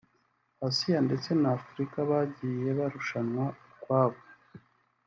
[0.67, 4.19] Asiya ndetse na Africa bagiye barushanwa ukwabo